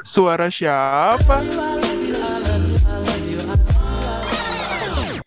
[0.00, 1.44] Suara siapa?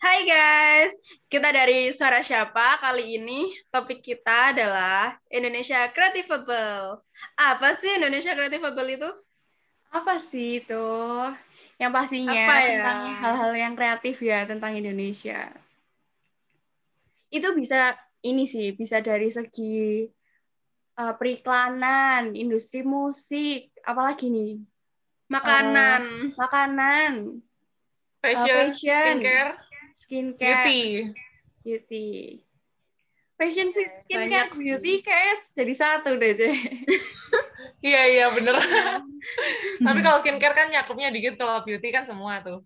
[0.01, 0.97] Hai guys,
[1.29, 2.81] kita dari Suara Siapa.
[2.81, 7.05] Kali ini topik kita adalah Indonesia Creativable.
[7.37, 9.09] Apa sih Indonesia Creativable itu?
[9.93, 10.89] Apa sih itu?
[11.77, 12.65] Yang pastinya Apa ya?
[12.73, 15.53] tentang hal-hal yang kreatif ya tentang Indonesia.
[17.29, 17.93] Itu bisa
[18.25, 20.09] ini sih, bisa dari segi
[20.97, 24.53] uh, periklanan, industri musik, apalagi nih?
[25.29, 26.33] Makanan.
[26.39, 27.43] Makanan,
[28.23, 29.15] Fashion, fashion.
[29.19, 29.53] skincare,
[29.99, 30.83] skincare, beauty.
[31.67, 32.07] beauty.
[33.35, 36.55] Fashion, skincare, Banyak beauty kayak jadi satu deh, Jay.
[37.83, 38.55] Iya iya bener.
[39.83, 42.63] Tapi kalau skincare kan nyakupnya dikit, kalau beauty kan semua tuh.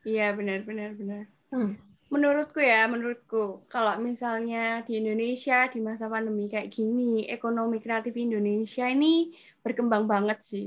[0.00, 1.28] Iya, benar, benar, benar.
[1.52, 1.76] Hmm.
[2.10, 8.90] Menurutku ya, menurutku, kalau misalnya di Indonesia di masa pandemi kayak gini, ekonomi kreatif Indonesia
[8.90, 9.30] ini
[9.62, 10.66] berkembang banget sih.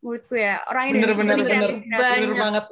[0.00, 1.52] Menurutku ya, orang Bener, Indonesia bener, ini bener.
[1.52, 1.76] kreatif.
[1.84, 2.40] Bener Banyak.
[2.40, 2.64] banget.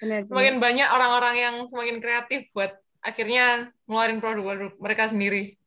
[0.00, 0.64] Bener, Semakin bener.
[0.64, 2.72] banyak orang-orang yang semakin kreatif buat
[3.04, 3.44] akhirnya
[3.84, 5.60] ngeluarin produk-produk mereka sendiri.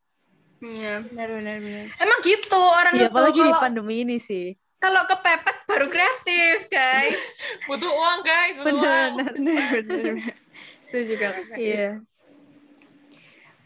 [0.57, 1.05] Iya.
[1.05, 1.85] bener, bener, bener.
[2.01, 4.45] Emang gitu orang Iya, itu apalagi di kalau pandemi ini sih.
[4.75, 7.19] kalau kepepet baru kreatif, guys.
[7.67, 9.11] Butuh uang guys, butuh uang.
[9.19, 9.31] Benar.
[9.35, 10.15] Bener, bener, bener.
[10.87, 11.59] Setuju kalau kayak gitu.
[11.59, 11.91] Iya.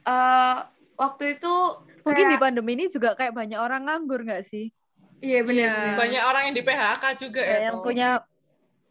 [0.03, 0.57] Eh,
[0.95, 1.53] waktu itu
[2.01, 4.73] Mungkin di kayak- pandemi ini juga kayak banyak orang nganggur nggak sih?
[5.19, 5.45] Iya, Iya.
[5.45, 5.93] bener.
[5.99, 7.65] Banyak orang yang di PHK juga Kayak ya.
[7.69, 8.09] yang punya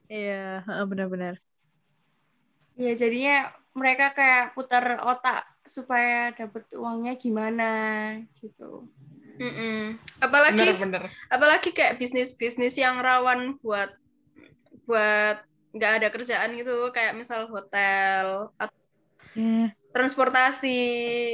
[0.09, 1.35] Iya, heeh, benar-benar.
[2.81, 3.37] Iya, jadinya
[3.77, 7.71] mereka kayak putar otak supaya dapet uangnya gimana
[8.41, 8.89] gitu.
[9.39, 9.97] Mm-mm.
[10.19, 11.03] Apalagi Bener-bener.
[11.29, 13.91] apalagi kayak bisnis-bisnis yang rawan buat
[14.85, 15.39] buat
[15.71, 18.77] nggak ada kerjaan gitu kayak misal hotel atau
[19.33, 19.71] Iya.
[19.93, 20.79] transportasi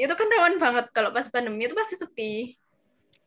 [0.03, 2.59] itu kan rawan banget kalau pas pandemi itu pasti sepi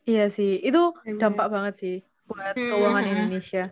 [0.04, 1.20] Iya sih, itu Bener.
[1.20, 2.70] dampak banget sih buat Hmm.
[2.70, 3.64] keuangan Indonesia.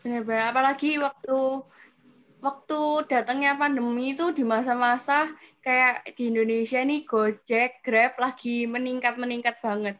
[0.00, 0.52] Benar-benar.
[0.52, 1.38] Apalagi waktu
[2.42, 5.30] waktu datangnya pandemi itu di masa-masa
[5.62, 9.96] kayak di Indonesia nih Gojek, Grab lagi meningkat-meningkat banget.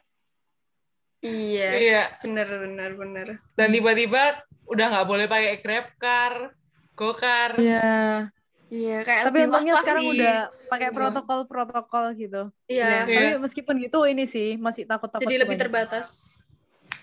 [1.23, 2.03] iya Iya.
[2.19, 6.51] bener bener bener Dan tiba-tiba udah nggak boleh pakai Grab car,
[6.93, 7.55] GoCar.
[7.55, 8.27] Iya.
[8.67, 10.11] Iya, kayak Tapi lebih untungnya sekarang sih.
[10.17, 10.35] udah
[10.67, 10.95] pakai Iya.
[10.97, 12.41] protokol-protokol gitu.
[12.65, 13.05] iya Bener.
[13.05, 13.39] Tapi Iya.
[13.39, 16.41] meskipun gitu ini sih masih takut-takut jadi lebih terbatas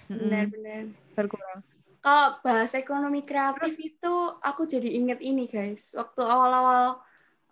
[0.04, 0.90] Benar-benar.
[1.14, 1.62] berkurang.
[2.00, 5.92] Kalau bahas ekonomi kreatif itu aku jadi inget ini guys.
[5.92, 6.96] Waktu awal-awal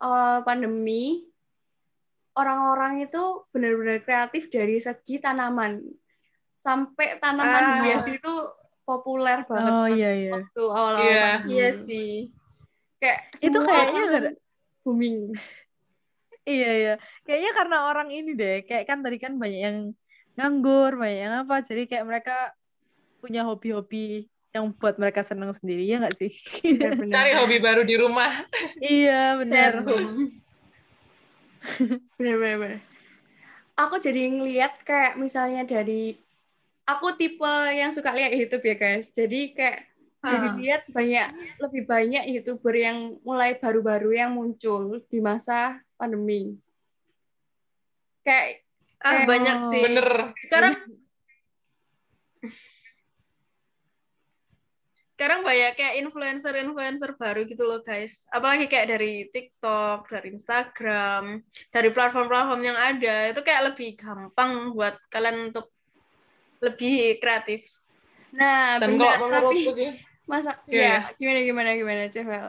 [0.01, 1.29] awal pandemi
[2.33, 5.85] orang-orang itu benar-benar kreatif dari segi tanaman.
[6.57, 7.79] Sampai tanaman Ah.
[7.85, 8.33] hias itu
[8.83, 10.33] populer banget Oh waktu- iya iya.
[10.33, 11.23] waktu awal-awal Iya.
[11.37, 11.51] pandemi.
[11.53, 12.13] iya sih
[12.99, 14.39] Kayak Itu semua kayaknya gara-
[14.83, 15.19] booming.
[16.43, 16.95] Iya iya.
[17.23, 19.79] Kayaknya karena orang ini deh, kayak kan tadi kan banyak yang
[20.35, 22.37] nganggur, banyak yang apa, jadi kayak mereka
[23.21, 26.33] punya hobi-hobi yang buat mereka senang sendiri, ya nggak sih?
[26.65, 27.15] Benar-benar.
[27.15, 28.33] Cari hobi baru di rumah.
[28.81, 29.81] iya benar.
[29.81, 30.33] at home.
[32.17, 32.81] Bener-bener.
[33.79, 36.17] Aku jadi ngeliat kayak misalnya dari
[36.83, 39.13] aku tipe yang suka lihat YouTube ya guys.
[39.13, 39.85] Jadi kayak
[40.19, 40.55] jadi Ah.
[40.59, 41.29] lihat banyak
[41.63, 46.59] lebih banyak YouTuber yang mulai baru-baru yang muncul di masa pandemi.
[48.27, 48.67] Kayak
[48.99, 50.35] ah banyak sih Bener.
[50.43, 50.75] sekarang
[55.19, 61.43] sekarang banyak kayak influencer-influencer baru gitu loh guys apalagi kayak dari TikTok dari Instagram
[61.75, 65.75] dari platform-platform yang ada itu kayak lebih gampang buat kalian untuk
[66.63, 67.67] lebih kreatif
[68.31, 69.91] nah Dan benar kalau tapi sih,
[70.23, 72.49] masa Iya, ya gimana gimana gimana Cevel.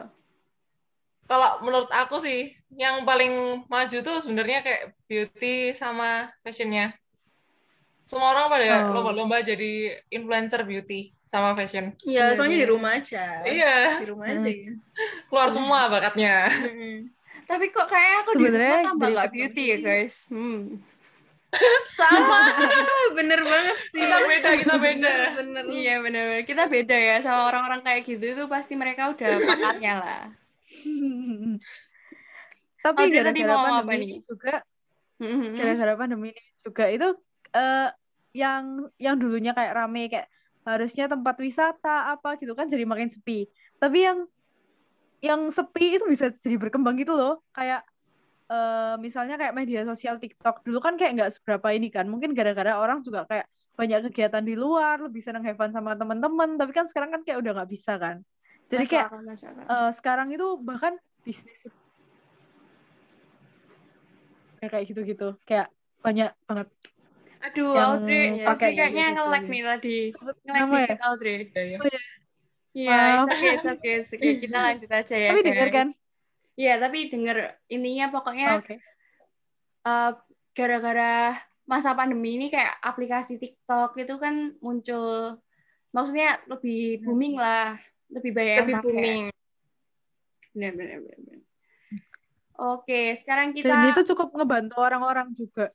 [1.26, 6.94] kalau menurut aku sih yang paling maju tuh sebenarnya kayak beauty sama fashionnya.
[8.06, 8.94] Semua orang pada Oh.
[8.94, 11.94] lomba-lomba jadi influencer beauty sama fashion.
[12.02, 12.74] Iya, Bener, soalnya di bener.
[12.74, 13.24] rumah aja.
[13.46, 14.48] Iya, Di rumah aja.
[14.50, 14.74] ya.
[15.30, 16.50] keluar semua bakatnya.
[17.46, 20.14] Tapi kok kayak aku di Sebenarnya rumah tambah nggak beauty ya guys.
[20.26, 20.82] Hmm.
[21.98, 22.40] Sama,
[23.18, 24.02] bener banget sih.
[24.02, 25.12] Kita beda, kita beda.
[25.38, 25.62] Bener.
[25.66, 30.22] Iya benar-benar kita beda ya sama orang-orang kayak gitu itu pasti mereka udah pakarnya lah.
[32.80, 34.08] Tapi tadi gara-gara mau apa pandemi nih?
[34.08, 34.54] ini juga,
[35.58, 37.08] gara-gara pandemi ini juga itu
[37.52, 37.88] eh,
[38.32, 38.64] yang
[38.96, 40.28] yang dulunya kayak rame kayak
[40.76, 43.48] harusnya tempat wisata apa gitu kan jadi makin sepi.
[43.76, 44.18] Tapi yang
[45.20, 47.44] yang sepi itu bisa jadi berkembang gitu loh.
[47.52, 47.84] Kayak
[48.48, 52.08] eh, misalnya kayak media sosial TikTok dulu kan kayak nggak seberapa ini kan.
[52.08, 53.46] Mungkin gara-gara orang juga kayak
[53.76, 56.56] banyak kegiatan di luar, lebih senang have fun sama teman-teman.
[56.56, 58.22] Tapi kan sekarang kan kayak udah nggak bisa kan.
[58.70, 59.66] Jadi kayak akal.
[59.66, 61.58] eh, sekarang itu bahkan bisnis
[64.60, 65.72] kayak kayak gitu-gitu kayak
[66.04, 66.68] banyak banget
[67.40, 69.98] Aduh, Yang Audrey, pakai Audrey kayaknya media nge-lag nih tadi.
[70.12, 70.96] Nge-lag nama ya?
[71.08, 71.36] Audrey.
[71.56, 71.78] Iya, iya.
[72.70, 74.32] Iya, okay, okay, it's okay.
[74.38, 75.74] Kita lanjut aja ya, Tapi denger guys.
[75.74, 75.88] kan?
[76.60, 77.36] Iya, tapi denger
[77.72, 78.74] intinya pokoknya Oke.
[79.88, 80.10] eh,
[80.52, 81.14] gara-gara
[81.64, 85.38] masa pandemi ini kayak aplikasi TikTok itu kan muncul,
[85.94, 87.78] maksudnya lebih booming lah,
[88.12, 88.84] lebih banyak Lebih pakai.
[88.84, 89.24] booming.
[90.50, 91.38] Benar, benar, benar.
[92.60, 95.72] Oke, sekarang Dan kita itu cukup ngebantu orang-orang juga.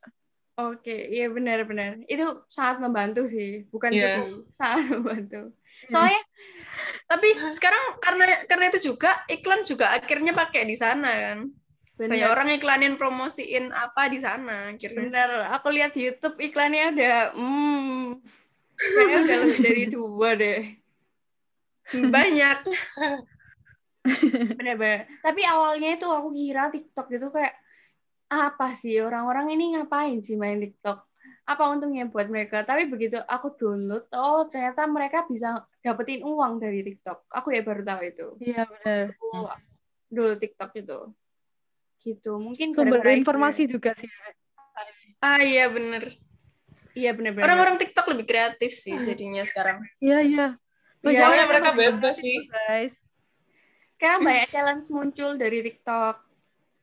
[0.56, 2.00] Oke, iya benar-benar.
[2.08, 4.24] Itu sangat membantu sih, bukan Iya.
[4.24, 5.52] cukup sangat membantu.
[5.84, 5.90] Iya.
[5.92, 6.22] Soalnya
[7.06, 11.38] Tapi sekarang karena karena itu juga iklan juga akhirnya pakai di sana kan.
[11.96, 15.06] Banyak benar, orang iklanin promosiin apa di sana akhirnya.
[15.06, 15.30] benar.
[15.60, 18.20] Aku lihat di YouTube iklannya udah, hmm,
[18.76, 20.60] kayaknya udah lebih dari dua deh.
[21.94, 22.58] Banyak.
[24.58, 25.00] Benar-benar.
[25.22, 27.54] Tapi awalnya itu aku kira TikTok itu kayak
[28.26, 31.06] apa sih orang-orang ini ngapain sih main TikTok?
[31.46, 32.66] Apa untungnya buat mereka?
[32.66, 37.30] Tapi begitu aku download, oh ternyata mereka bisa dapetin uang dari TikTok.
[37.30, 38.26] Aku ya baru tahu itu.
[38.42, 39.14] Iya benar.
[39.14, 39.30] Aku
[40.10, 40.98] dulu TikTok itu.
[42.02, 42.32] Gitu.
[42.34, 43.70] Mungkin Sumber gara-gara itu informasi ya.
[43.78, 44.10] juga sih.
[45.22, 46.18] Ah iya bener.
[46.98, 47.46] Iya benar-benar.
[47.46, 49.86] Orang-orang TikTok lebih kreatif sih jadinya sekarang.
[50.02, 50.46] Iya iya.
[51.06, 52.38] Iya, mereka bebas informasi sih.
[52.50, 52.94] guys.
[53.94, 56.25] Sekarang banyak challenge muncul dari TikTok.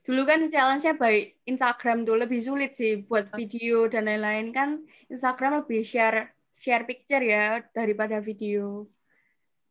[0.03, 4.69] Dulu kan challenge-nya baik Instagram tuh lebih sulit sih buat video dan lain-lain kan
[5.07, 8.83] Instagram lebih share share picture ya daripada video.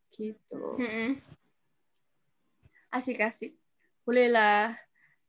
[0.08, 0.60] Gitu.
[0.80, 1.20] Mm-mm.
[2.88, 3.52] Asik-asik.
[4.08, 4.72] Boleh lah.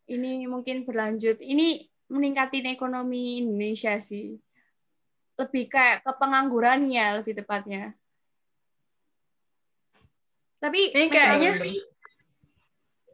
[0.07, 1.39] Ini mungkin berlanjut.
[1.39, 4.39] Ini meningkatin ekonomi Indonesia sih.
[5.35, 7.91] Lebih kayak ke penganggurannya lebih tepatnya.
[10.63, 11.59] Tapi Ini kayaknya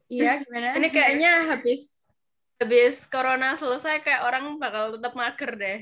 [0.10, 0.76] iya gimana?
[0.76, 2.10] ini kayaknya habis
[2.60, 5.80] habis corona selesai kayak orang bakal tetap mager deh.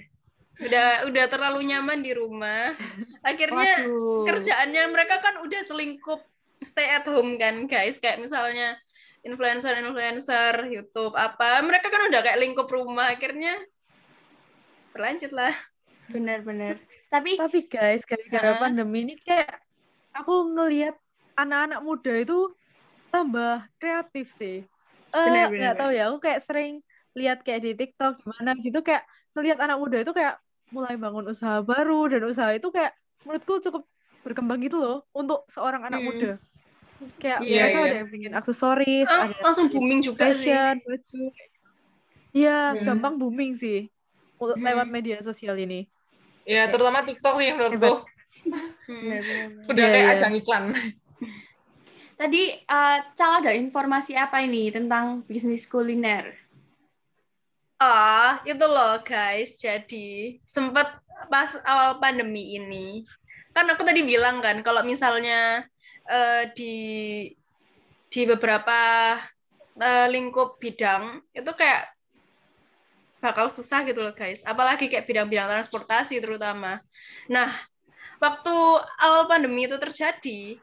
[0.57, 2.73] Udah udah terlalu nyaman di rumah.
[3.25, 4.25] Akhirnya Waduh.
[4.29, 6.21] kerjaannya mereka kan udah selingkup
[6.61, 8.77] stay at home kan guys kayak misalnya
[9.21, 13.57] influencer-influencer YouTube apa mereka kan udah kayak lingkup rumah akhirnya
[14.93, 15.53] berlanjut lah
[16.07, 16.79] Benar-benar.
[17.11, 18.59] Tapi Tapi guys, gara-gara Hah?
[18.59, 19.59] pandemi ini kayak
[20.15, 20.95] aku ngelihat
[21.35, 22.51] anak-anak muda itu
[23.13, 23.49] tambah
[23.79, 24.55] kreatif sih.
[25.15, 26.71] Eh, nggak tahu ya, aku kayak sering
[27.19, 30.33] lihat kayak di TikTok gimana gitu kayak ngelihat anak muda itu kayak
[30.75, 32.91] mulai bangun usaha baru dan usaha itu kayak
[33.25, 33.83] menurutku cukup
[34.25, 36.07] berkembang gitu loh untuk seorang anak Hmm.
[36.07, 36.27] muda.
[37.21, 37.91] Kayak Iya, mereka iya.
[37.91, 41.17] ada yang bikin aksesoris, Ah, ada langsung booming juga sih fashion, baju.
[42.37, 42.83] Iya, Hmm.
[42.85, 43.75] gampang booming sih
[44.53, 44.63] Hmm.
[44.65, 45.75] lewat media sosial ini.
[46.47, 47.91] Ya, terutama TikTok sih menurutku.
[49.01, 49.47] Benar-benar.
[49.71, 50.17] Udah Iya, kayak iya.
[50.17, 50.63] ajang iklan.
[52.17, 56.33] Tadi eh Cal ada informasi apa ini tentang bisnis kuliner?
[57.77, 59.61] Ah, itu loh guys.
[59.61, 60.97] Jadi sempat
[61.29, 63.05] pas awal pandemi ini,
[63.53, 65.61] kan aku tadi bilang kan kalau misalnya
[66.09, 66.75] eh, di
[68.09, 69.13] di beberapa
[69.77, 71.93] eh, lingkup bidang itu kayak
[73.21, 74.41] bakal susah gitu loh guys.
[74.41, 76.81] Apalagi kayak bidang-bidang transportasi terutama.
[77.29, 77.53] Nah,
[78.17, 78.55] waktu
[79.05, 80.57] awal pandemi itu terjadi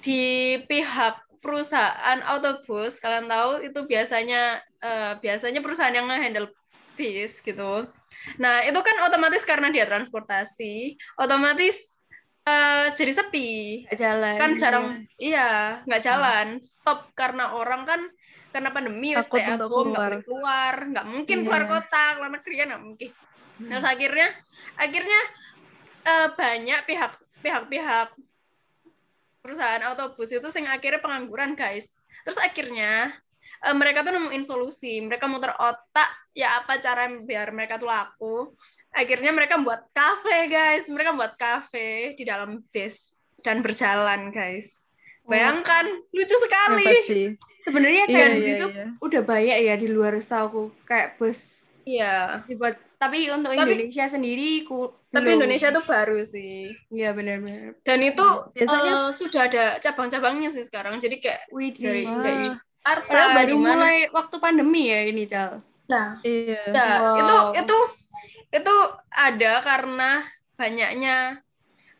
[0.00, 0.22] di
[0.64, 6.52] pihak perusahaan autobus, kalian tahu itu biasanya eh, biasanya perusahaan yang nge-handle
[6.96, 7.88] bis gitu.
[8.36, 12.00] Nah, itu kan otomatis karena dia transportasi, otomatis
[12.44, 13.50] eh, jadi sepi.
[13.92, 14.36] Jalan.
[14.36, 16.46] Kan jarang iya, nggak jalan.
[16.60, 18.00] Stop karena orang kan
[18.50, 20.10] karena pandemi ya Takut stay at home, nggak keluar.
[20.10, 21.44] boleh keluar, nggak mungkin Iya.
[21.46, 23.10] keluar kota, keluar negeri kan nggak mungkin.
[23.60, 24.28] Terus akhirnya
[24.76, 25.20] akhirnya
[26.04, 28.08] eh, banyak pihak pihak-pihak
[29.40, 31.90] perusahaan autobus itu sing akhirnya pengangguran guys.
[32.24, 33.10] Terus akhirnya
[33.64, 35.00] eh, mereka tuh nemuin solusi.
[35.00, 38.54] Mereka muter otak ya apa cara biar mereka tuh laku.
[38.92, 40.86] Akhirnya mereka buat kafe guys.
[40.88, 44.84] Mereka buat kafe di dalam bis dan berjalan guys.
[45.24, 46.88] Bayangkan lucu sekali.
[47.60, 48.86] Sebenarnya Iya, kayak iya, gitu iya.
[48.98, 52.42] udah banyak ya di luar setahu kayak bus Iya.
[52.48, 52.80] dibuat.
[52.98, 55.36] Tapi untuk Tapi- Indonesia sendiri ku Tapi belum.
[55.42, 56.70] Indonesia tuh baru sih.
[56.86, 57.74] Iya benar-benar.
[57.82, 61.02] Dan itu Biasanya- eh, sudah ada cabang-cabangnya sih sekarang.
[61.02, 62.22] Jadi kayak Wih, dari Wah.
[62.22, 63.70] dari Jakarta Padahal baru di mana.
[63.74, 65.52] mulai waktu pandemi ya ini Cal.
[65.90, 66.62] Nah, Iya.
[66.70, 67.16] Ya, Wow.
[67.18, 67.78] itu itu
[68.50, 68.74] itu
[69.10, 70.10] ada karena
[70.54, 71.42] banyaknya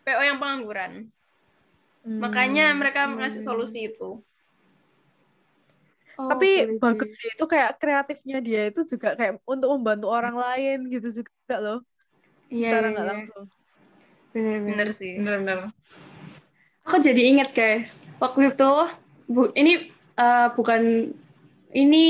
[0.07, 1.11] PO yang pengangguran.
[2.07, 2.19] Hmm.
[2.23, 3.19] Makanya mereka Hmm.
[3.19, 4.23] ngasih solusi itu.
[6.15, 10.37] Oh, Tapi boleh bagus sih itu kayak kreatifnya dia itu juga kayak untuk membantu orang
[10.37, 11.79] lain gitu juga loh.
[12.51, 13.13] Iya, Secara iya, nggak iya.
[13.15, 13.45] langsung.
[14.31, 14.89] Bener Benar-benar.
[14.93, 15.13] sih.
[15.17, 15.59] Bener-bener.
[16.83, 18.73] Aku jadi ingat guys, waktu itu
[19.27, 21.13] bu, ini eh, bukan
[21.71, 22.07] ini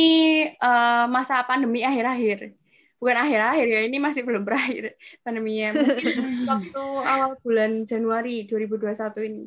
[0.50, 2.56] eh, masa pandemi akhir-akhir.
[2.96, 4.92] bukan akhir-akhir ya, ini masih belum berakhir
[5.24, 5.72] pandeminya.
[5.72, 6.04] Mungkin
[6.52, 9.44] waktu awal bulan Januari 2021 ini.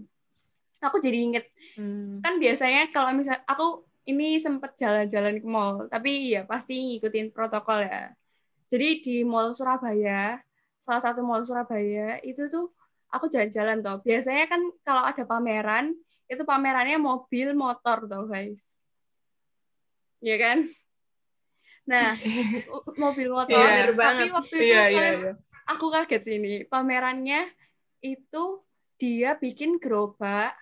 [0.81, 1.45] Aku jadi inget,
[1.77, 2.17] Hmm.
[2.21, 7.85] kan biasanya kalau misal aku ini sempat jalan-jalan ke mall, tapi ya pasti ngikutin protokol
[7.85, 8.09] ya.
[8.69, 10.41] Jadi di mall Surabaya,
[10.83, 12.75] salah satu mall Surabaya itu tuh
[13.07, 14.03] aku jalan-jalan tuh.
[14.03, 15.95] Biasanya kan kalau ada pameran,
[16.27, 18.75] itu pamerannya mobil, motor tuh guys.
[20.19, 20.57] Iya kan?
[21.83, 22.15] Nah,
[22.95, 23.55] mobil motor.
[23.55, 23.63] Iya.
[23.63, 24.27] Bener Tapi banget.
[24.31, 25.33] waktu itu Iya, iya, kalian- iya.
[25.67, 26.53] aku kaget sih ini.
[26.65, 27.41] Pamerannya
[28.01, 28.43] itu
[28.97, 30.55] dia bikin gerobak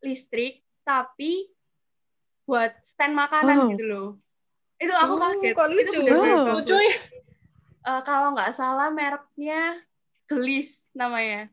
[0.00, 1.48] listrik, tapi
[2.44, 3.70] buat stand makanan Wow.
[3.76, 4.08] gitu loh.
[4.78, 5.52] Itu aku Oh, kaget.
[5.52, 5.98] kok Itu lucu.
[6.06, 6.24] Wow.
[6.48, 6.54] bagus.
[6.64, 6.96] Lucu ya.
[7.86, 9.78] Eh, kalau nggak salah mereknya
[10.28, 11.48] Gelis namanya.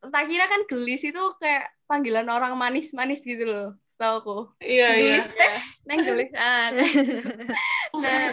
[0.00, 3.68] Tak kira kan Gelis itu kayak panggilan orang manis-manis gitu loh,
[4.00, 4.38] tahu aku.
[4.58, 5.20] Iya, iya.
[5.20, 6.30] Gelis teh, neng Gelis.
[6.34, 6.66] Ah,
[8.02, 8.26] nah,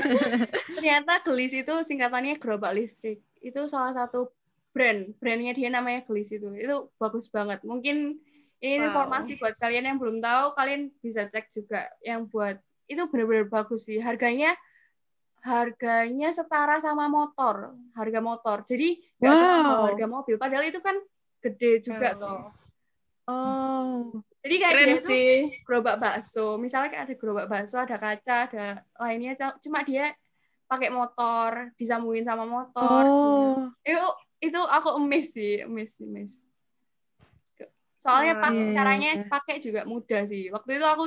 [0.72, 3.22] ternyata Gelis itu singkatannya gerobak listrik.
[3.44, 4.32] Itu salah satu
[4.74, 6.48] brand, brandnya dia namanya Gelis itu.
[6.58, 7.62] Itu bagus banget.
[7.68, 8.18] Mungkin
[8.58, 8.90] ini Wow.
[8.90, 12.58] informasi buat kalian yang belum tahu, kalian bisa cek juga yang buat
[12.90, 14.02] itu benar-benar bagus sih.
[14.02, 14.58] Harganya
[15.46, 18.58] harganya setara sama motor, harga motor.
[18.66, 19.42] Jadi nggak Wow.
[19.42, 20.36] semahal harga mobil.
[20.36, 20.98] Padahal itu kan
[21.40, 22.22] gede juga Wow.
[22.22, 22.42] toh.
[23.28, 24.24] Oh.
[24.40, 25.34] Jadi kayak Keren dia tuh sih.
[25.68, 26.56] gerobak bakso.
[26.56, 28.66] Misalnya kayak ada gerobak bakso, ada kaca, ada
[28.98, 29.36] lainnya.
[29.60, 30.16] Cuma dia
[30.68, 33.04] pakai motor, disambungin sama motor.
[33.04, 33.68] Oh.
[33.84, 34.04] Itu
[34.40, 36.48] itu aku emis sih, emis, emis.
[37.98, 38.42] Soalnya Wah.
[38.48, 39.26] pak- Iya, iya, caranya iya.
[39.28, 40.54] pakai juga mudah sih.
[40.54, 41.04] Waktu itu aku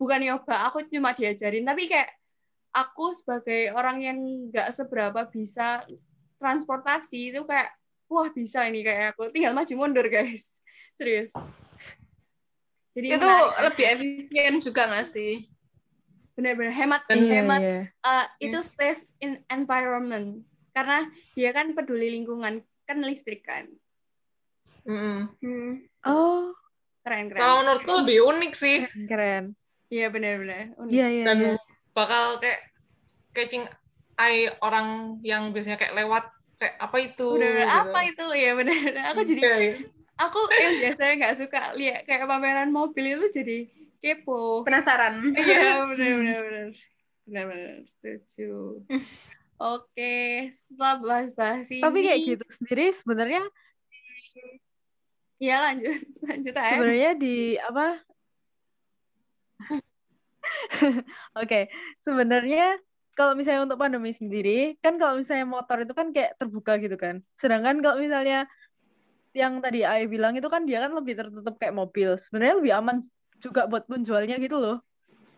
[0.00, 1.62] bukan nyoba, aku cuma diajarin.
[1.62, 2.08] Tapi kayak
[2.72, 5.84] aku sebagai orang yang nggak seberapa bisa
[6.36, 7.70] transportasi itu kayak
[8.08, 9.28] wah bisa ini kayak aku.
[9.30, 10.60] Tinggal maju mundur guys,
[10.98, 11.32] serius.
[12.92, 13.72] Jadi Itu menarik.
[13.72, 15.48] lebih efisien juga nggak sih?
[16.32, 17.78] benar-benar hemat Dan- Iya, hemat iya.
[18.08, 20.40] uh, itu safe in environment
[20.72, 21.04] karena
[21.36, 23.68] dia kan peduli lingkungan kan listrik kan
[24.88, 25.28] Mm-mm.
[25.38, 25.72] Hmm.
[26.02, 26.56] Oh,
[27.04, 28.80] keren Kalau keren menurutku lebih unik sih.
[29.06, 29.52] keren.
[29.86, 30.90] iya benar-benar unik.
[30.90, 31.54] Iya, iya, Dan iya.
[31.92, 32.60] Bakal kayak
[33.32, 33.64] catching
[34.16, 36.24] eye orang yang biasanya kayak lewat
[36.56, 37.80] kayak apa itu benar-benar gitu.
[37.80, 38.80] apa itu ya benar
[39.12, 39.74] aku jadi Iya, iya.
[40.20, 43.58] aku yang biasanya nggak suka lihat kayak pameran mobil itu jadi
[43.98, 45.32] kepo Penasaran.
[45.34, 46.68] iya benar-benar benar
[47.26, 48.82] benar-benar setuju
[49.74, 50.14] oke
[50.50, 53.42] setelah bahas-bahas ini Tapi kayak gitu sendiri sebenarnya
[55.42, 55.98] ya lanjut
[56.30, 57.86] lanjut aja sebenarnya di apa?
[61.40, 61.68] Oke,
[62.00, 62.76] sebenarnya
[63.12, 67.20] kalau misalnya untuk pandemi sendiri, kan kalau misalnya motor itu kan kayak terbuka gitu kan.
[67.36, 68.48] Sedangkan kalau misalnya
[69.32, 72.16] yang tadi Ai bilang itu kan dia kan lebih tertutup kayak mobil.
[72.20, 72.96] Sebenarnya lebih aman
[73.40, 74.78] juga buat penjualnya gitu loh.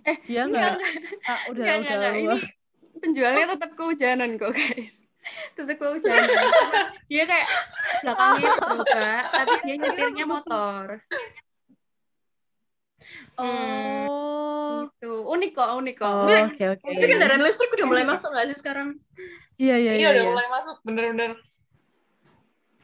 [0.04, 2.42] Eh, dia enggak, nggak ah, udah Enggak, udah enggak, enggak.
[2.44, 4.94] Ini penjualnya tetap kehujanan kok, guys.
[5.56, 6.44] Tetap kehujanan.
[7.08, 7.48] dia kayak
[8.04, 10.86] belakangnya terbuka, tapi dia nyetirnya motor.
[13.40, 13.48] Oh.
[13.48, 14.23] Gitu.
[15.34, 16.06] Unik kok, unik kok.
[16.06, 16.84] Oh, Tapi- oke oke.
[16.86, 18.88] Tapi kendaraan listrik udah mulai masuk nggak sih sekarang?
[19.56, 20.08] Iya iya Iya iya.
[20.10, 20.30] udah iya.
[20.30, 21.30] mulai masuk bener-bener.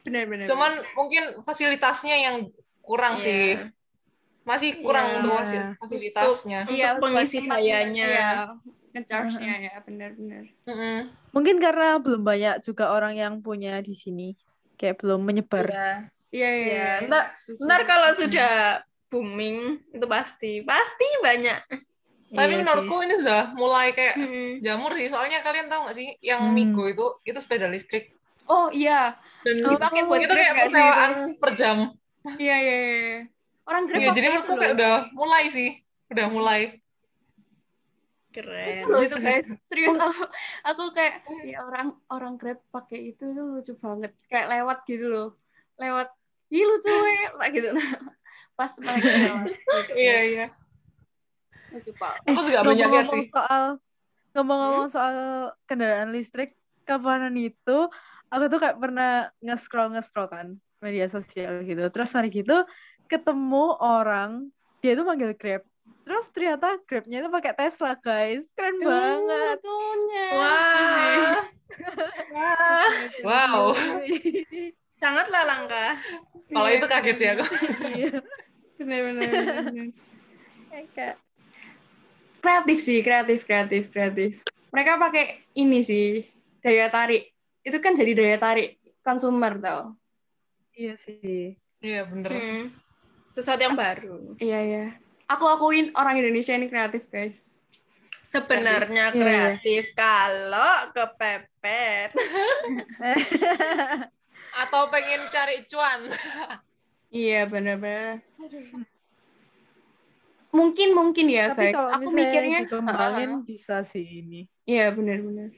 [0.00, 0.47] Benar-benar.
[0.49, 2.37] Cuman mungkin fasilitasnya yang
[2.80, 3.25] kurang Iya.
[3.25, 3.47] sih.
[4.42, 5.16] Masih kurang Iya.
[5.16, 6.59] untuk fasil- fasilitasnya.
[6.66, 8.07] Iya, Untuk pengisi dayanya.
[8.09, 8.30] Iya,
[8.90, 10.45] ngecharge-nya ya, benar-benar.
[10.66, 10.99] Mm-mm.
[11.30, 14.35] Mungkin karena belum banyak juga orang yang punya di sini.
[14.75, 15.69] Kayak belum menyebar.
[15.69, 15.92] Iya.
[16.30, 16.64] Iya, iya.
[16.64, 16.90] Iya.
[17.07, 17.23] Ntar,
[17.61, 19.59] ntar kalau sudah booming
[19.90, 21.61] itu pasti pasti banyak.
[22.30, 23.04] Tapi Iya menurutku sih.
[23.04, 24.49] ini sudah mulai kayak Mm-mm.
[24.60, 25.06] jamur sih.
[25.06, 26.54] Soalnya kalian tahu nggak sih yang Hmm.
[26.54, 29.18] Migo itu itu sepeda listrik Oh, iya.
[29.42, 29.75] dan Oh.
[29.75, 31.76] Dipakai buat itu kayak persewaan per jam.
[32.37, 33.18] Iya, iya, iya.
[33.62, 35.70] Orang Grab Iya, pakai jadi menurutku kayak udah mulai sih.
[36.08, 36.60] Udah mulai.
[38.30, 38.66] Keren.
[38.76, 39.49] Itu loh itu guys.
[39.66, 40.22] Serius aku,
[40.62, 44.14] aku kayak ya orang orang Grab pakai itu itu lucu banget.
[44.26, 45.28] Kayak lewat gitu loh.
[45.76, 46.10] Lewat
[46.49, 47.68] Ih lucu ya, Kayak gitu.
[48.58, 49.46] Pas mereka lewat.
[49.50, 49.92] gitu.
[49.94, 50.46] Iya, iya.
[51.71, 52.15] Pak.
[52.27, 53.31] Aku juga banyak lihat Ngomong-ngomong sih.
[53.31, 53.65] soal
[54.31, 55.17] ngomong-ngomong soal
[55.67, 57.79] kendaraan listrik, kapanan itu
[58.31, 60.47] aku tuh kayak pernah nge-scroll nge-scroll kan
[60.79, 61.83] media sosial gitu.
[61.91, 62.62] Terus hari gitu
[63.07, 64.49] ketemu orang
[64.81, 65.62] dia tuh manggil Grab.
[66.07, 68.50] Terus ternyata Grabnya itu pakai Tesla, guys.
[68.55, 69.59] Keren banget.
[69.62, 70.27] Lucunya.
[70.35, 71.39] Wah,
[73.23, 73.73] Wow.
[74.91, 75.97] sangatlah langka.
[76.50, 77.45] Kalau Iya, itu kaget ya aku.
[77.95, 78.11] Iya.
[78.77, 79.31] Bener-bener.
[79.71, 79.87] bener.
[80.93, 81.15] Kayak
[82.40, 84.42] kreatif sih, kreatif, kreatif, kreatif.
[84.73, 86.25] Mereka pakai ini sih,
[86.64, 87.30] daya tarik.
[87.62, 89.94] Itu kan jadi daya tarik konsumer tau.
[90.75, 91.61] iya sih.
[91.80, 92.30] Iya, bener.
[92.32, 92.64] Hmm.
[93.28, 94.37] Sesuatu yang baru.
[94.40, 94.85] Iya, iya.
[95.28, 97.50] Aku akuin orang Indonesia ini kreatif, guys.
[98.30, 99.23] sebenarnya Iya, iya.
[99.59, 102.14] kreatif kalau kepepet.
[104.62, 106.14] Atau pengen cari cuan.
[107.11, 108.23] Iya benar-benar.
[110.50, 111.75] Mungkin mungkin ya Tapi guys.
[111.78, 114.50] kalau Aku mikirnya, dikembangin bisa sih ini.
[114.66, 115.54] Iya benar-benar.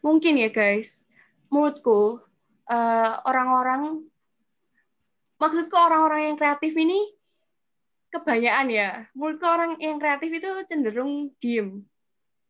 [0.00, 1.04] Mungkin ya guys.
[1.52, 2.24] Menurutku
[2.72, 4.08] eh, orang-orang,
[5.36, 7.12] maksudku orang-orang yang kreatif ini
[8.08, 8.90] kebanyakan ya.
[9.12, 11.84] Menurutku orang yang kreatif itu cenderung diem.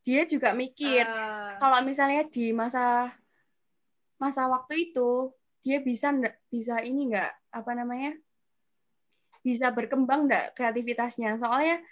[0.03, 1.07] Dia juga mikir.
[1.07, 3.11] Ah, kalau misalnya di masa
[4.23, 5.35] masa waktu itu
[5.67, 6.15] dia bisa
[6.47, 8.15] bisa ini nggak apa namanya
[9.43, 11.37] bisa berkembang nggak kreativitasnya?
[11.37, 11.83] Soalnya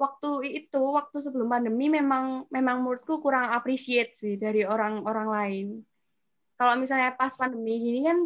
[0.00, 0.30] waktu
[0.64, 5.66] itu waktu sebelum pandemi memang memang menurutku kurang appreciate sih dari orang-orang lain.
[6.56, 8.18] Kalau misalnya pas pandemi gini kan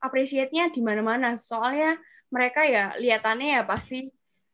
[0.00, 1.36] appreciate-nya di mana-mana.
[1.36, 2.00] Soalnya
[2.32, 4.08] mereka ya lihatannya ya pasti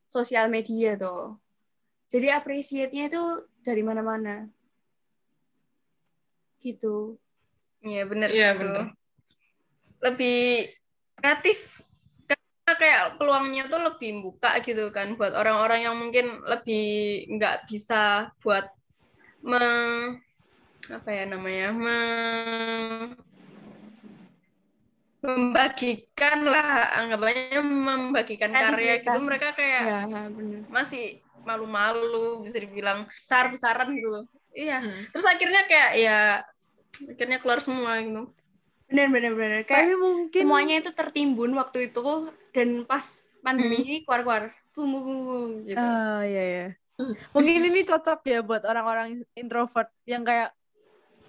[0.09, 1.39] sosial media tuh
[2.09, 3.23] jadi appreciate-nya itu
[3.61, 4.49] dari mana-mana.
[6.59, 7.21] Gitu.
[7.85, 8.85] Iya bener Iya, bener.
[10.03, 10.73] Lebih
[11.21, 11.85] kreatif
[12.79, 16.87] kayak peluangnya tuh lebih buka gitu kan buat orang-orang yang mungkin lebih
[17.37, 18.65] nggak bisa buat
[19.43, 19.63] me,
[20.89, 23.19] apa ya namanya me-
[25.19, 31.19] membagikan lah anggapannya membagikan karya gitu mereka kayak ya benar masih
[31.49, 34.25] malu-malu bisa dibilang besar-besaran gitu loh.
[34.53, 34.85] Iya.
[34.85, 35.01] Hmm.
[35.17, 36.21] Terus akhirnya kayak ya
[37.15, 38.29] akhirnya keluar semua gitu.
[38.89, 43.05] benar benar benar Tapi kayak mungkin semuanya itu tertimbun waktu itu dan pas
[43.39, 43.87] pandemi Hmm.
[43.87, 44.43] ini keluar keluar
[44.75, 46.67] bum bum bum, bum, gitu Ah, iya ya.
[47.31, 50.51] Mungkin ini cocok ya buat orang-orang introvert yang kayak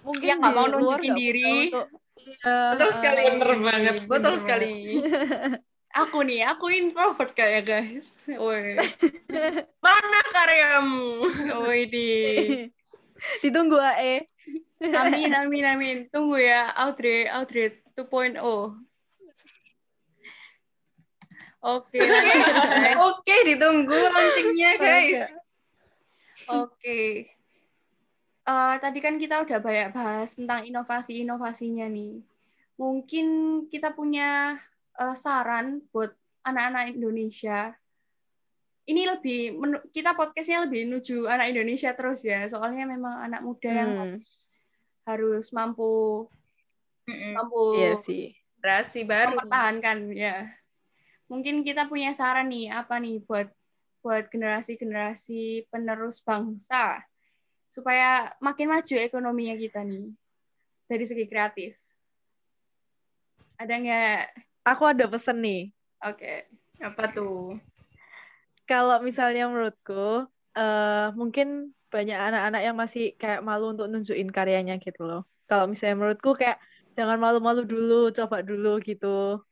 [0.02, 1.70] mungkin Yang nggak mau nunjukin diri.
[1.70, 3.20] bisa untuk- Iya, Betul sekali.
[3.24, 4.70] Bener banget, Betul bener sekali.
[6.02, 8.78] aku nih aku introvert kayak guys woi
[9.84, 11.26] Mana karyamu?
[11.58, 12.08] woi di
[13.42, 14.22] Ditunggu AE.
[14.80, 18.38] amin amin amin tunggu ya Audrey Audrey 2.0
[21.60, 22.96] Oke, guys.
[22.96, 25.28] Oke, ditunggu launchingnya guys.
[26.48, 27.28] Oke.
[28.40, 32.24] Eh, tadi kan kita udah banyak bahas tentang inovasi-inovasinya nih.
[32.80, 33.26] Mungkin
[33.68, 34.56] kita punya
[34.96, 37.76] eh, saran buat anak-anak Indonesia.
[38.88, 39.60] Ini lebih,
[39.92, 42.42] kita podcastnya lebih menuju anak Indonesia terus ya.
[42.48, 44.00] Soalnya memang anak muda yang Hmm.
[44.02, 44.48] harus
[45.04, 46.26] harus mampu
[47.06, 47.32] Mm-mm.
[47.36, 48.34] mampu Iya sih.
[48.60, 49.36] Baru.
[49.36, 50.48] mempertahankan ya.
[51.30, 53.46] Mungkin kita punya saran nih apa nih buat
[54.02, 56.98] buat generasi-generasi penerus bangsa
[57.70, 60.10] supaya makin maju ekonominya kita nih
[60.90, 61.78] dari segi kreatif.
[63.62, 64.22] Ada nggak?
[64.66, 65.70] Aku ada pesen nih.
[66.02, 66.50] Oke.
[66.82, 67.60] Apa tuh?
[68.66, 70.26] Kalau misalnya menurutku,
[70.58, 75.22] eh mungkin banyak anak-anak yang masih kayak malu untuk nunjukin karyanya gitu loh.
[75.46, 76.58] Kalau misalnya menurutku kayak
[76.98, 79.42] jangan malu-malu dulu, coba dulu gitu.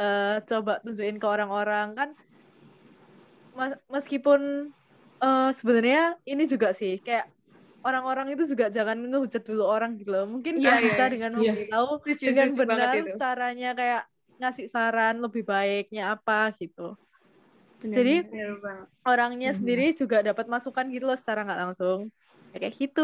[0.00, 2.10] Eh coba tunjukin ke orang-orang kan.
[3.94, 4.40] Meskipun
[5.24, 7.26] eh sebenarnya ini juga sih kayak
[7.86, 10.24] orang-orang itu juga jangan ngehujat dulu orang gitu loh.
[10.34, 11.52] Mungkin Iya, kan bisa iya, dengan iya.
[11.52, 14.02] memberitahu Setuju, dengan setuju benar caranya kayak
[14.40, 16.96] ngasih saran lebih baiknya apa gitu.
[17.82, 18.10] Benar, Jadi.
[18.30, 18.50] Bener
[19.08, 19.56] orangnya Mhm.
[19.58, 22.00] sendiri juga dapat masukan gitu loh secara nggak langsung
[22.52, 23.00] Ya, kayak gitu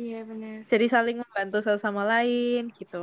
[0.00, 0.64] iya benar.
[0.70, 2.96] jadi saling membantu satu sama lain gitu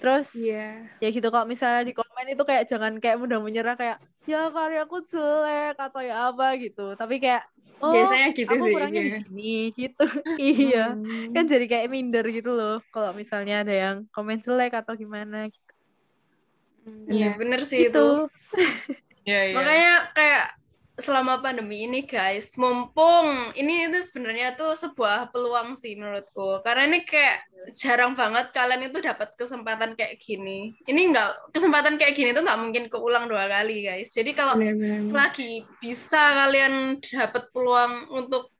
[0.00, 0.88] terus Iya.
[0.96, 5.04] ya gitu kalau misalnya di komen itu kayak jangan kayak mudah menyerah kayak ya karyaku
[5.06, 7.44] jelek atau ya apa gitu tapi kayak
[7.80, 8.72] oh Biasanya gitu aku sih.
[8.72, 9.18] kurangnya di iya.
[9.20, 9.52] sini
[9.84, 10.04] gitu
[10.40, 11.32] iya Hmm.
[11.32, 15.68] kan jadi kayak minder gitu loh kalau misalnya ada yang komen jelek atau gimana gitu
[17.06, 17.38] Iya, benar.
[17.38, 17.92] bener sih itu.
[17.92, 18.04] gitu
[19.28, 19.54] Iya, iya.
[19.54, 20.44] Makanya kayak
[21.00, 26.60] selama pandemi ini guys, mumpung ini itu sebenarnya tuh sebuah peluang sih menurutku.
[26.62, 27.44] Karena ini kayak
[27.76, 30.76] jarang banget kalian itu dapat kesempatan kayak gini.
[30.84, 34.12] Ini nggak kesempatan kayak gini tuh nggak mungkin keulang dua kali guys.
[34.12, 35.02] Jadi kalau benar.
[35.04, 38.52] selagi bisa kalian dapat peluang untuk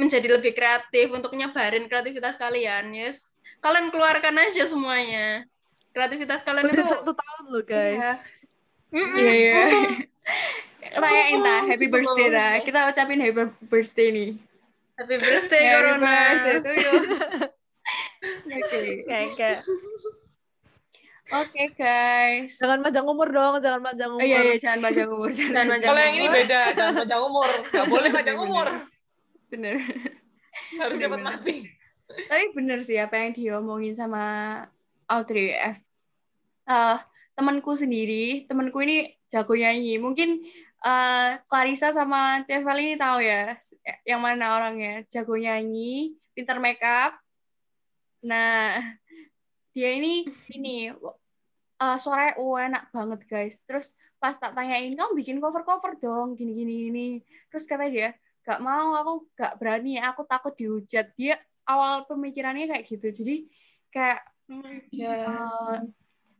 [0.00, 5.44] menjadi lebih kreatif, untuk nyebarin kreativitas kalian, yes, kalian keluarkan aja semuanya.
[5.92, 8.12] Kreativitas kalian udah itu satu tahun loh guys Iya.
[8.90, 9.18] Mm-mm.
[9.18, 9.54] Iya, iya.
[9.54, 9.86] Mumpung
[10.90, 12.52] Rayain dah, happy Gitu birthday dah.
[12.62, 14.30] Kita ucapin happy birthday nih.
[14.98, 16.10] Happy birthday Happy Corona.
[16.10, 16.92] birthday to you.
[18.60, 18.80] Oke.
[19.08, 19.58] kayak kayak
[21.30, 22.58] Oke, guys.
[22.58, 25.30] jangan panjang umur dong jangan panjang Oh umur iya, iya, jangan panjang umur.
[25.30, 27.50] Jangan Jangan panjang Kalau yang ini beda, jangan panjang umur.
[27.70, 28.66] Nggak boleh panjang umur.
[29.46, 29.74] Bener.
[30.74, 31.56] Harus cepat mati.
[32.10, 34.22] Tapi bener sih apa yang diomongin sama
[35.06, 35.78] Audrey F.
[36.66, 36.98] Eh,
[37.38, 40.02] temanku sendiri, temanku ini jago nyanyi.
[40.02, 40.42] Mungkin
[40.80, 43.56] eh, Clarissa sama Cevel ini tahu ya,
[44.08, 45.04] yang mana orangnya?
[45.12, 47.16] Jago nyanyi, pinter make up.
[48.24, 48.80] Nah,
[49.72, 50.92] dia ini ini
[51.80, 53.60] eh, suaranya oh, enak banget guys.
[53.64, 57.08] Terus pas tak tanyain kamu bikin cover cover dong, gini gini gini.
[57.48, 58.12] Terus kata dia,
[58.44, 61.16] gak mau, aku gak berani, aku takut dihujat.
[61.16, 63.08] Dia awal pemikirannya kayak gitu.
[63.12, 63.36] Jadi
[63.88, 65.78] kayak eh,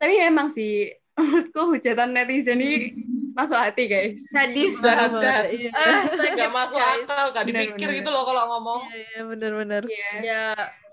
[0.00, 2.96] tapi memang sih menurutku hujatan netizen ini
[3.32, 4.20] masuk hati guys.
[4.28, 5.44] Sadis Jahat, jahat.
[5.50, 7.06] Iya, Ah, Gak sakit, masuk guys.
[7.06, 7.98] akal, gak Bener, dipikir bener.
[8.02, 8.80] gitu loh kalau ngomong.
[8.90, 9.82] iya, iya, bener-bener.
[9.86, 10.10] Iya.
[10.20, 10.44] Ya,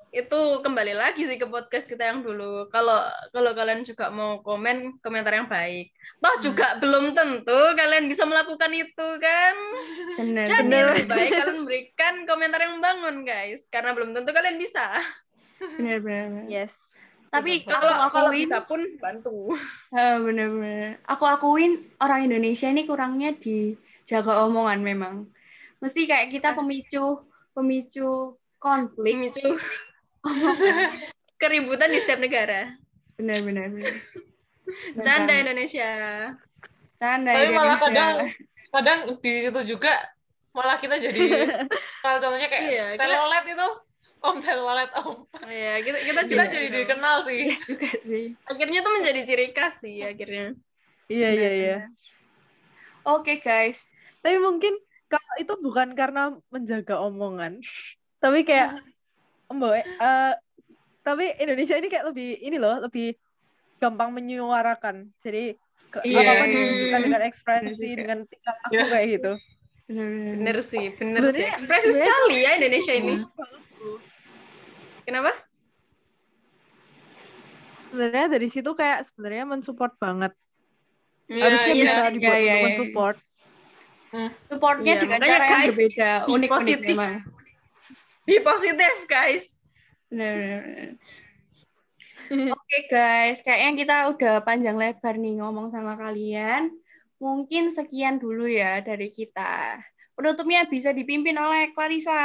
[0.07, 2.71] itu kembali lagi sih ke podcast kita yang dulu.
[2.71, 2.95] Kalau
[3.29, 5.91] kalau kalian juga mau komen komentar yang baik.
[6.17, 9.55] Toh juga belum tentu kalian bisa melakukan itu kan.
[10.17, 14.57] Bener, Jadi bener, lebih baik kalian berikan komentar yang membangun guys, karena belum tentu kalian
[14.57, 14.87] bisa.
[15.77, 16.47] bener.
[16.47, 16.73] Yes.
[17.27, 19.51] Tapi Kalau aku kalau akuin, bisa pun bantu.
[19.93, 20.97] Eh, bener-bener.
[21.05, 25.15] Aku akuin orang Indonesia ini kurangnya di jaga omongan memang.
[25.77, 29.13] Mesti kayak kita pemicu pemicu konflik.
[29.13, 29.59] Memicu
[31.37, 32.73] keributan di setiap negara.
[33.15, 33.71] Bener-bener.
[33.71, 33.93] bener.
[35.05, 35.33] Canda.
[35.33, 35.89] Indonesia.
[36.97, 37.85] Canda Tapi malah Indonesia.
[37.85, 38.15] kadang
[38.67, 39.93] kadang di situ juga
[40.51, 41.21] malah kita jadi
[42.01, 43.67] kalau contohnya kayak Iya, kita- telolet itu
[44.27, 48.35] om telolet om Oh, ya, kita kita kita juga jadi dikenal sih Yes juga sih.
[48.43, 50.53] Akhirnya tuh menjadi ciri khas sih akhirnya.
[51.07, 51.77] Iya, iya, iya.
[53.07, 53.95] Oke guys.
[54.19, 54.75] Tapi mungkin
[55.07, 57.63] kalau itu bukan karena menjaga omongan,
[58.23, 58.83] tapi kayak
[59.55, 60.33] Mbak, eh,
[61.07, 63.15] tapi Indonesia ini kayak lebih ini loh, lebih
[63.79, 65.07] gampang menyuarakan.
[65.23, 65.55] Jadi
[66.03, 66.51] Iya, apa-apa iya.
[66.51, 68.85] ditunjukkan dengan ekspresi, dengan tingkah laku Iya.
[68.91, 69.31] kayak gitu.
[69.87, 71.47] Bener sih, bener sih.
[71.47, 73.23] Ekspresi sekali ya Indonesia ini.
[75.07, 75.31] Kenapa?
[77.87, 80.35] Sebenarnya dari situ kayak sebenarnya mensupport banget.
[81.31, 81.83] Iya, Harusnya iya.
[81.87, 82.65] bisa dibuat Iya, iya, untuk iya.
[82.67, 83.17] mensupport.
[84.51, 86.95] Supportnya Iya, dengan cara yang guys, berbeda, be unik-unik positif.
[86.95, 87.13] memang.
[88.27, 89.45] Be positif guys.
[92.27, 96.67] Oke guys, kayaknya kita udah panjang lebar nih ngomong sama kalian.
[97.23, 99.79] Mungkin sekian dulu ya dari kita.
[100.19, 102.19] Penutupnya bisa dipimpin oleh Clarissa.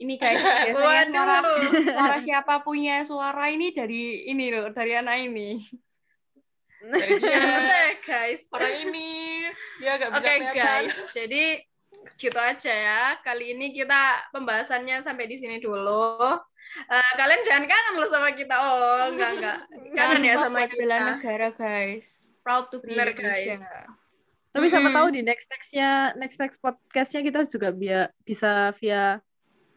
[0.00, 0.40] Ini guys,
[0.72, 1.84] biasanya suara, Waduh.
[1.84, 5.60] suara siapa punya suara ini dari ini loh, dari anak ini.
[6.80, 8.40] dari dia percaya guys.
[8.56, 9.08] orang ini
[9.76, 11.44] dia gak bisa Oke kelihatan guys, jadi
[12.16, 13.02] gitu aja ya.
[13.20, 16.16] Kali ini kita pembahasannya sampai di sini dulu.
[16.88, 18.56] Eh, kalian jangan kangen loh sama kita.
[18.56, 19.58] Oh, enggak enggak.
[19.92, 21.04] Kangen ya sama bela kita.
[21.12, 22.24] negara guys.
[22.40, 23.60] Proud to be Bener, Indonesia.
[23.60, 23.60] guys.
[24.50, 24.96] Tapi siapa Mm-mm.
[24.96, 29.20] tahu di next nextnya next next podcastnya kita juga via, bisa via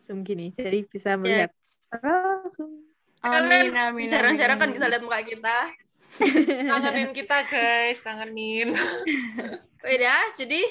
[0.03, 1.55] zoom gini, jadi bisa melihat
[2.03, 2.83] langsung.
[3.23, 4.11] Amin, amin.
[4.11, 5.71] Jarang-jarang kan bisa lihat muka kita.
[6.69, 8.77] kangenin kita guys kangenin
[9.81, 10.61] Beda, jadi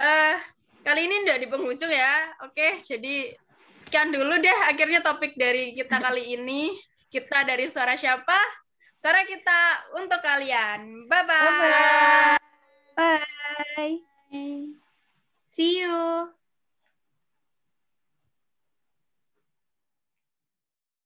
[0.00, 0.36] eh
[0.80, 2.30] kali ini udah di penghujung ya.
[2.46, 3.34] Oke, jadi
[3.78, 6.74] sekian dulu deh akhirnya topik dari kita kali ini.
[7.06, 8.34] Kita dari suara siapa?
[8.98, 11.06] Suara kita untuk kalian.
[11.06, 11.46] Bye-bye.
[11.46, 12.34] Bye-bye.
[12.96, 13.96] Bye.
[15.50, 16.45] See you.